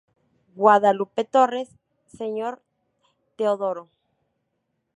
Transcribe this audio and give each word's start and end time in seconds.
Guadalupe 0.55 1.25
Torres, 1.25 1.69
Sr. 2.07 2.59
Teodoro. 3.35 3.87